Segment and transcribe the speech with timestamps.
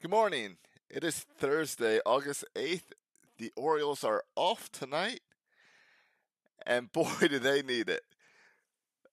[0.00, 0.58] Good morning.
[0.88, 2.92] It is Thursday, August 8th.
[3.38, 5.22] The Orioles are off tonight,
[6.64, 8.02] and boy, do they need it.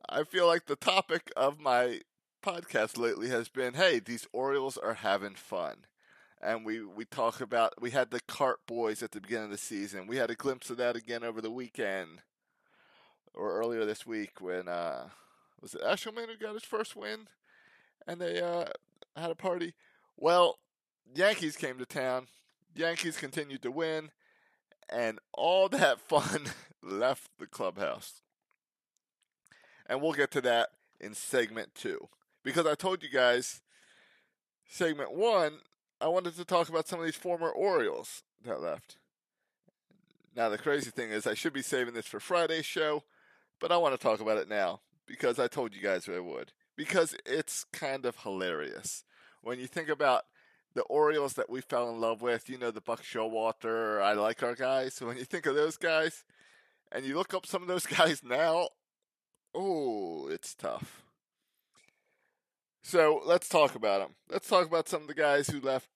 [0.07, 2.01] I feel like the topic of my
[2.43, 5.85] podcast lately has been hey, these Orioles are having fun.
[6.39, 9.57] And we, we talk about, we had the Cart Boys at the beginning of the
[9.57, 10.05] season.
[10.05, 12.21] We had a glimpse of that again over the weekend,
[13.33, 15.09] or earlier this week when, uh,
[15.59, 17.27] was it Eshelman who got his first win?
[18.05, 18.65] And they uh,
[19.15, 19.73] had a party.
[20.15, 20.59] Well,
[21.13, 22.27] Yankees came to town.
[22.75, 24.11] Yankees continued to win,
[24.89, 26.45] and all that fun
[26.83, 28.21] left the clubhouse.
[29.87, 30.69] And we'll get to that
[30.99, 32.09] in segment two.
[32.43, 33.61] Because I told you guys,
[34.67, 35.59] segment one,
[36.01, 38.97] I wanted to talk about some of these former Orioles that left.
[40.35, 43.03] Now, the crazy thing is, I should be saving this for Friday's show,
[43.59, 46.51] but I want to talk about it now because I told you guys I would.
[46.75, 49.05] Because it's kind of hilarious.
[49.41, 50.25] When you think about
[50.75, 54.43] the Orioles that we fell in love with, you know, the Buck Showalter, I like
[54.43, 54.93] our guys.
[54.93, 56.25] So when you think of those guys
[56.91, 58.69] and you look up some of those guys now,
[59.55, 61.03] oh, it's tough.
[62.83, 64.15] So let's talk about them.
[64.29, 65.87] Let's talk about some of the guys who left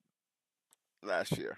[1.03, 1.57] last year.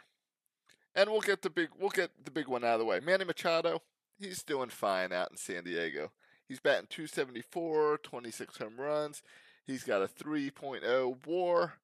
[0.94, 3.00] And we'll get the big we'll get the big one out of the way.
[3.00, 3.82] Manny Machado,
[4.20, 6.12] he's doing fine out in San Diego.
[6.50, 9.22] He's batting 274, 26 home runs.
[9.66, 11.76] He's got a 3.0 WAR.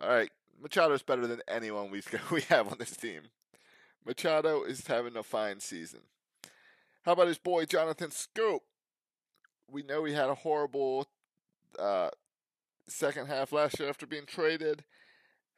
[0.00, 0.30] All right,
[0.62, 3.22] Machado's better than anyone we we have on this team.
[4.06, 6.00] Machado is having a fine season.
[7.04, 8.60] How about his boy Jonathan Schoop?
[9.70, 11.06] We know he had a horrible
[11.78, 12.10] uh,
[12.88, 14.84] second half last year after being traded.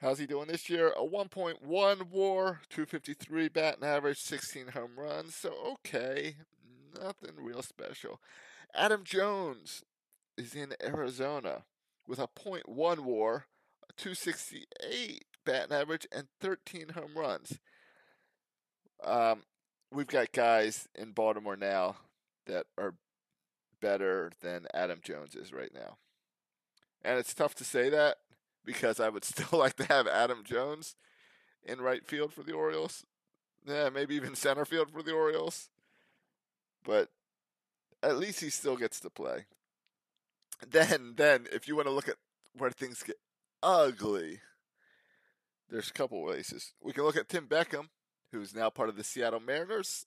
[0.01, 0.89] How's he doing this year?
[0.89, 5.37] A 1.1 WAR, 253 batting average, 16 home runs.
[5.37, 6.37] So okay,
[7.01, 8.21] nothing real special.
[8.75, 9.85] Adam Jones
[10.37, 11.63] is in Arizona
[12.09, 13.47] with a 0.1 WAR,
[13.97, 17.59] 268 batting average, and 13 home runs.
[19.05, 19.43] Um,
[19.91, 21.97] we've got guys in Baltimore now
[22.47, 22.95] that are
[23.81, 25.97] better than Adam Jones is right now.
[27.05, 28.19] And it's tough to say that
[28.65, 30.97] because I would still like to have Adam Jones
[31.65, 33.05] in right field for the Orioles.
[33.67, 35.69] Yeah, maybe even center field for the Orioles.
[36.85, 37.11] But
[38.03, 39.47] at least he still gets to play.
[40.69, 42.17] Then then if you want to look at
[42.57, 43.17] where things get
[43.63, 44.41] ugly.
[45.71, 46.73] There's a couple places.
[46.83, 47.89] We can look at Tim Beckham,
[48.31, 50.07] who's now part of the Seattle Mariners.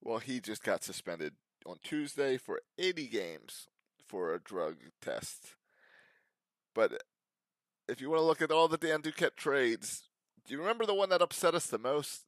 [0.00, 1.34] Well, he just got suspended
[1.66, 3.66] on Tuesday for 80 games
[4.06, 5.54] for a drug test.
[6.74, 6.98] But uh,
[7.88, 10.04] if you want to look at all the Dan Duquette trades,
[10.46, 12.24] do you remember the one that upset us the most?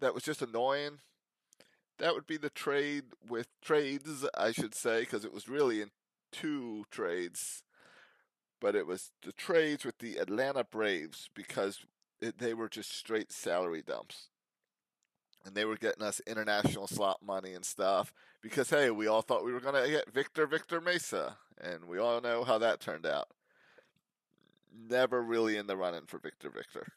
[0.00, 0.98] That was just annoying.
[1.98, 5.90] That would be the trade with trades, I should say, because it was really in
[6.32, 7.62] two trades
[8.60, 11.80] but it was the trades with the Atlanta Braves because
[12.20, 14.28] it, they were just straight salary dumps.
[15.44, 18.12] And they were getting us international slot money and stuff
[18.42, 21.38] because, hey, we all thought we were going to get Victor Victor Mesa.
[21.58, 23.28] And we all know how that turned out.
[24.88, 26.88] Never really in the running for Victor Victor.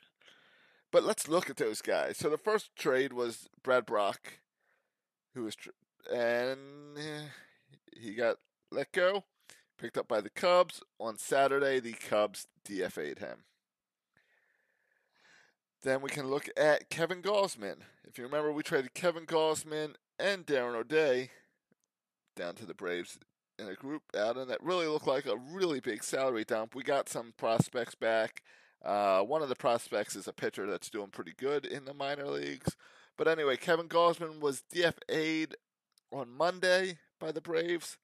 [0.91, 2.17] But let's look at those guys.
[2.17, 4.39] So the first trade was Brad Brach,
[5.33, 5.69] who was, tr-
[6.13, 7.27] and eh,
[7.97, 8.37] he got
[8.71, 9.23] let go
[9.83, 10.81] picked up by the Cubs.
[10.97, 13.43] On Saturday, the Cubs DFA'd him.
[15.81, 17.81] Then we can look at Kevin Gausman.
[18.07, 21.31] If you remember, we traded Kevin Gausman and Darren O'Day
[22.37, 23.19] down to the Braves
[23.59, 26.75] in a group outing that really looked like a really big salary dump.
[26.75, 28.41] We got some prospects back.
[28.85, 32.27] Uh, one of the prospects is a pitcher that's doing pretty good in the minor
[32.27, 32.77] leagues.
[33.17, 35.57] But anyway, Kevin Gausman was DFA'd
[36.09, 37.97] on Monday by the Braves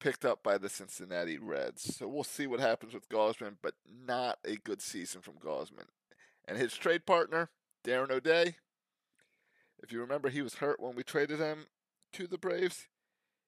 [0.00, 1.96] picked up by the Cincinnati Reds.
[1.96, 3.74] So we'll see what happens with Gausman, but
[4.06, 5.88] not a good season from Gausman.
[6.46, 7.50] And his trade partner,
[7.84, 8.56] Darren O'Day,
[9.82, 11.66] if you remember, he was hurt when we traded him
[12.12, 12.88] to the Braves.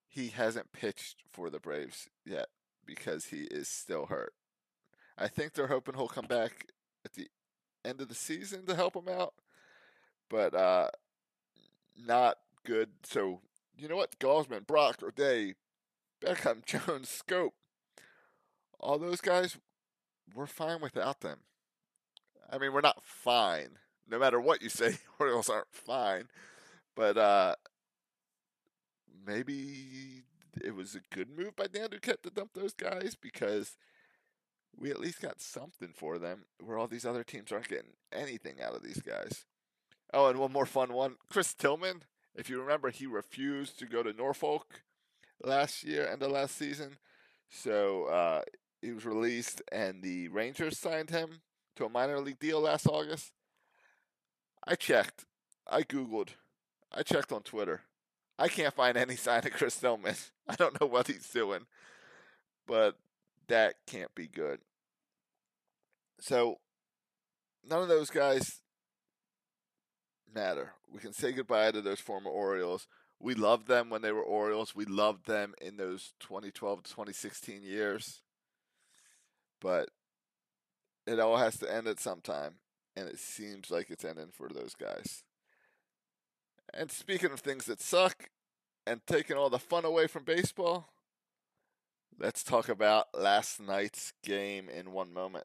[0.08, 2.48] He hasn't pitched for the Braves yet
[2.84, 4.34] because he is still hurt.
[5.16, 6.66] I think they're hoping he'll come back
[7.04, 7.28] at the
[7.84, 9.34] end of the season to help him out,
[10.28, 10.88] but uh,
[12.06, 12.90] not good.
[13.04, 13.40] So
[13.76, 15.54] you know what, Gausman, Brach, O'Day,
[16.24, 17.50] Beckham, Jones, Schoop,
[18.78, 19.58] all those guys,
[20.34, 21.40] we're fine without them.
[22.50, 23.78] I mean, we're not fine.
[24.08, 26.24] No matter what you say, Orioles aren't fine.
[26.96, 27.54] But uh,
[29.26, 30.24] maybe
[30.62, 33.76] it was a good move by Dan Duquette to dump those guys because
[34.76, 38.60] we at least got something for them where all these other teams aren't getting anything
[38.60, 39.44] out of these guys.
[40.12, 41.16] Oh, and one more fun one.
[41.30, 42.02] Chris Tillman,
[42.34, 44.82] if you remember, he refused to go to Norfolk
[45.42, 46.96] last year and the last season.
[47.48, 48.42] So uh,
[48.80, 51.40] he was released, and the Rangers signed him.
[51.76, 53.32] to a minor league deal last August?
[54.66, 55.24] I checked.
[55.68, 56.30] I Googled.
[56.92, 57.82] I checked on Twitter.
[58.38, 60.14] I can't find any sign of Chris Tillman.
[60.48, 61.66] I don't know what he's doing,
[62.66, 62.96] but
[63.48, 64.60] that can't be good.
[66.20, 66.56] So,
[67.64, 68.60] none of those guys
[70.34, 70.74] matter.
[70.92, 72.86] We can say goodbye to those former Orioles.
[73.20, 74.74] We loved them when they were Orioles.
[74.74, 78.22] We loved them in those 2012 to 2016 years.
[79.60, 79.90] But
[81.06, 82.54] it all has to end at some time,
[82.96, 85.24] and it seems like it's ending for those guys.
[86.72, 88.30] And speaking of things that suck
[88.86, 90.88] and taking all the fun away from baseball,
[92.18, 95.44] let's talk about last night's game in one moment.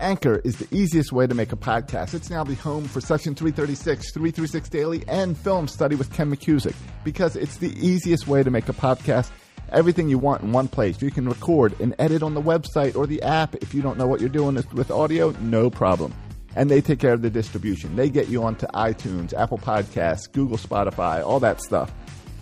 [0.00, 2.14] Anchor is the easiest way to make a podcast.
[2.14, 6.74] It's now the home for Section 336, 336 Daily, and Film Study with Ken McCusick
[7.04, 9.30] because it's the easiest way to make a podcast.
[9.70, 11.00] Everything you want in one place.
[11.00, 13.54] You can record and edit on the website or the app.
[13.56, 16.12] If you don't know what you're doing with audio, no problem.
[16.56, 17.96] And they take care of the distribution.
[17.96, 21.90] They get you onto iTunes, Apple Podcasts, Google, Spotify, all that stuff.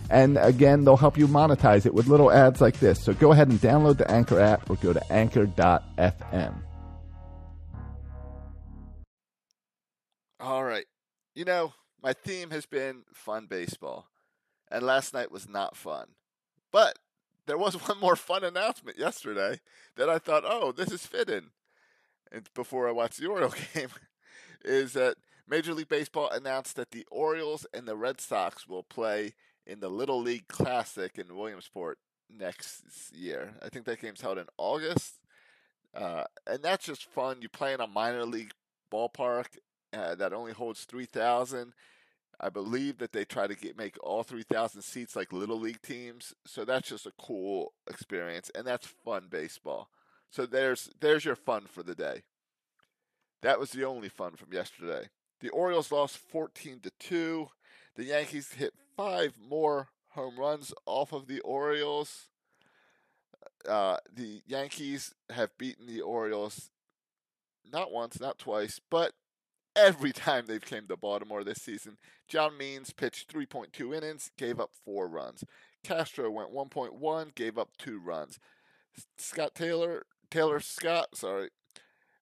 [0.09, 3.01] And again, they'll help you monetize it with little ads like this.
[3.01, 6.61] So go ahead and download the Anchor app or go to anchor.fm.
[11.33, 11.73] You know,
[12.03, 14.07] my theme has been fun baseball,
[14.69, 16.07] and last night was not fun.
[16.71, 16.99] But
[17.45, 19.59] there was one more fun announcement yesterday
[19.95, 21.51] that I thought, oh, this is fitting.
[22.31, 23.89] And before I watched the Oriole game,
[24.63, 25.15] is that
[25.47, 29.33] Major League Baseball announced that the Orioles and the Red Sox will play
[29.65, 31.97] in the Little League Classic in Williamsport
[32.29, 32.83] next
[33.13, 33.53] year.
[33.61, 35.19] I think that game's held in August.
[35.93, 37.41] Uh, and that's just fun.
[37.41, 38.51] You play in a minor league
[38.91, 39.57] ballpark
[39.93, 41.73] uh, that only holds 3,000.
[42.39, 46.33] I believe that they try to get make all 3,000 seats like little league teams.
[46.45, 49.89] So that's just a cool experience, and that's fun baseball.
[50.31, 52.23] So there's there's your fun for the day.
[53.41, 55.09] That was the only fun from yesterday.
[55.39, 57.47] The Orioles lost 14 to 2.
[57.95, 62.29] The Yankees hit five more home runs off of the Orioles.
[63.67, 66.69] Uh, the Yankees have beaten the Orioles
[67.71, 69.13] not once, not twice, but
[69.75, 71.97] every time they've came to Baltimore this season.
[72.27, 75.43] John Means pitched 3.2 innings, gave up four runs.
[75.83, 78.39] Castro went 1.1, gave up two runs.
[79.17, 81.49] Scott Taylor, Taylor Scott, sorry,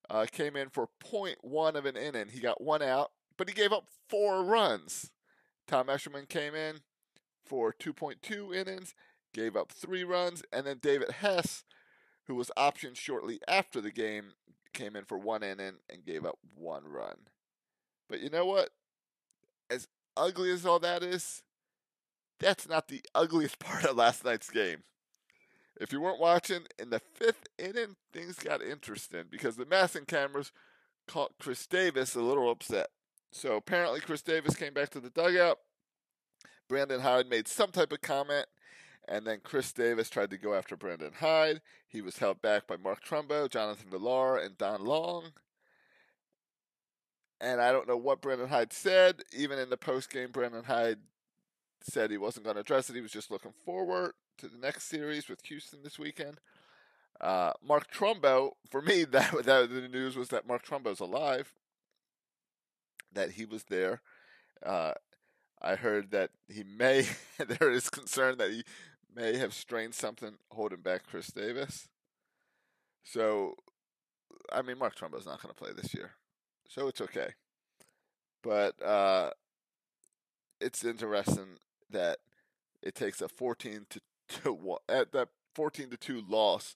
[0.10, 2.30] uh, came in for 0.1 of an inning.
[2.32, 5.12] He got one out, but he gave up four runs.
[5.68, 6.78] Tom Eshelman came in
[7.46, 8.96] for 2.2 innings,
[9.34, 11.64] gave up three runs, and then David Hess,
[12.26, 14.34] who was optioned shortly after the game,
[14.74, 17.18] came in for one inning and gave up one run.
[18.10, 18.70] But you know what?
[19.70, 21.44] As ugly as all that is,
[22.40, 24.84] that's not the ugliest part of last night's game.
[25.80, 30.52] If you weren't watching, in the fifth inning, things got interesting because the MASN cameras
[31.08, 32.88] caught Chris Davis a little upset.
[33.32, 35.60] So apparently, Chris Davis came back to the dugout.
[36.68, 38.48] Brandon Hyde made some type of comment,
[39.08, 41.62] and then Chris Davis tried to go after Brandon Hyde.
[41.88, 45.32] He was held back by Mark Trumbo, Jonathan Villar, and Don Long.
[47.42, 49.24] And I don't know what Brandon Hyde said.
[49.36, 51.00] Even in the post game, Brandon Hyde
[51.82, 52.96] said he wasn't going to address it.
[52.96, 56.40] He was just looking forward to the next series with Houston this weekend.
[57.22, 61.54] Uh, Mark Trumbo, for me, that, that the news was that Mark Trumbo's alive,
[63.14, 64.02] that he was there.
[64.66, 64.94] Uh,
[65.62, 67.08] I heard that he may,
[67.60, 68.64] there is concern that he
[69.16, 71.88] may have strained something holding back Chris Davis.
[73.04, 73.56] So,
[74.52, 76.12] I mean, Mark Trumbo's not going to play this year
[76.70, 77.32] so it's okay.
[78.42, 79.32] But uh,
[80.62, 81.58] it's interesting
[81.90, 82.20] that
[82.82, 86.76] it takes a 14 to two at that 14 to two loss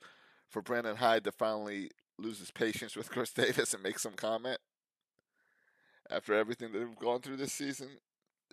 [0.49, 4.57] for Brandon Hyde to finally lose his patience with Chris Davis and make some comment
[6.09, 7.87] after everything that they've gone through this season.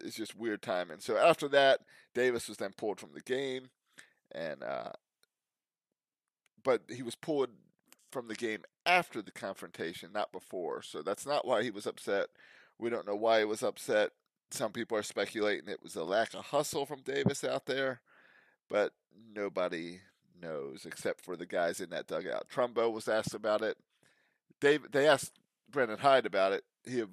[0.02, 1.00] It's just weird timing.
[1.00, 1.80] So after that,
[2.14, 3.70] Davis was then pulled from the game,
[4.32, 4.92] and uh,
[6.62, 7.50] but he was pulled
[8.10, 10.82] from the game after the confrontation, not before.
[10.82, 12.28] So that's not why he was upset.
[12.78, 14.10] We don't know why he was upset.
[14.50, 18.00] Some people are speculating it was a lack of hustle from Davis out there,
[18.68, 18.92] but
[19.34, 20.00] nobody
[20.40, 22.48] knows except for the guys in that dugout.
[22.48, 23.76] Trumbo was asked about it.
[24.60, 25.38] Dave, they asked
[25.70, 26.64] Brandon Hyde about it.
[26.84, 27.04] He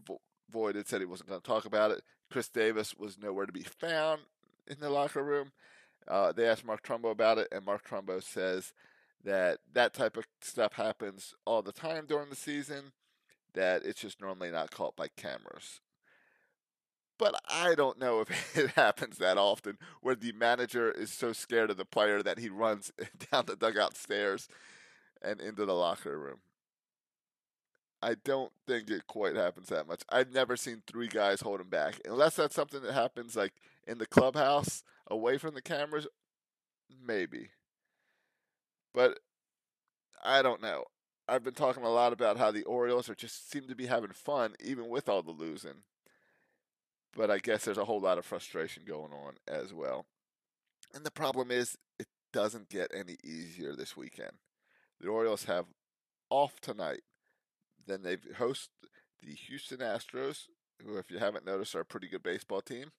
[0.50, 2.02] avoided, said he wasn't going to talk about it.
[2.32, 4.22] Chris Davis was nowhere to be found
[4.68, 5.52] in the locker room.
[6.08, 8.74] Uh, they asked Mark Trumbo about it, and Mark Trumbo says
[9.24, 12.92] that that type of stuff happens all the time during the season,
[13.54, 15.82] that it's just normally not caught by cameras.
[17.18, 21.72] But I don't know if it happens that often where the manager is so scared
[21.72, 22.92] of the player that he runs
[23.32, 24.48] down the dugout stairs
[25.22, 26.40] and into the locker room.
[28.02, 30.04] I don't think it quite happens that much.
[30.10, 33.54] I've never seen three guys hold him back, unless that's something that happens like
[33.88, 36.08] in the clubhouse, away from the cameras.
[37.06, 37.50] Maybe,
[38.98, 39.20] but
[40.24, 40.86] I don't know.
[41.28, 44.10] I've been talking a lot about how the Orioles are just seem to be having
[44.10, 45.84] fun, even with all the losing.
[47.16, 50.08] But I guess there's a whole lot of frustration going on as well.
[50.96, 54.32] And the problem is, it doesn't get any easier this weekend.
[55.00, 55.66] The Orioles have
[56.32, 57.02] off tonight.
[57.86, 58.72] Then they host
[59.22, 60.46] the Houston Astros,
[60.84, 62.94] who, if you haven't noticed, are a pretty good baseball team.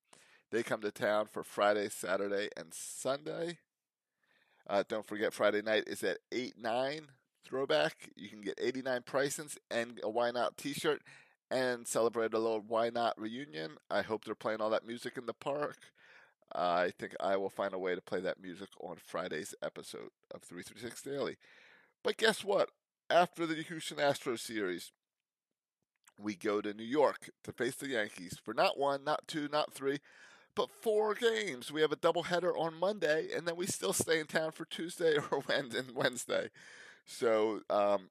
[0.52, 3.58] They come to town for Friday, Saturday, and Sunday.
[4.68, 7.00] Uh, don't forget, Friday night is at 8 9
[7.44, 8.10] throwback.
[8.16, 11.02] You can get 89 pricings and a Why Not t shirt
[11.50, 13.78] and celebrate a little Why Not reunion.
[13.90, 15.78] I hope they're playing all that music in the park.
[16.54, 20.10] Uh, I think I will find a way to play that music on Friday's episode
[20.34, 21.36] of 336 Daily.
[22.02, 22.70] But guess what?
[23.10, 24.92] After the Houston Astros series,
[26.20, 29.72] we go to New York to face the Yankees for not one, not two, not
[29.72, 29.98] three,
[30.58, 31.70] but four games.
[31.70, 35.16] We have a doubleheader on Monday, and then we still stay in town for Tuesday
[35.30, 35.44] or
[35.94, 36.50] Wednesday.
[37.06, 38.10] So um,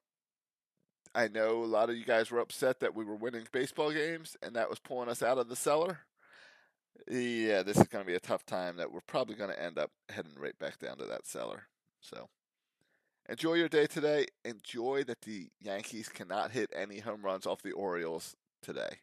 [1.13, 4.37] I know a lot of you guys were upset that we were winning baseball games,
[4.41, 5.99] and that was pulling us out of the cellar.
[7.11, 9.77] Yeah, this is going to be a tough time that we're probably going to end
[9.77, 11.63] up heading right back down to that cellar.
[11.99, 12.29] So
[13.27, 14.27] enjoy your day today.
[14.45, 18.99] Enjoy that the Yankees cannot hit any home runs off the Orioles today.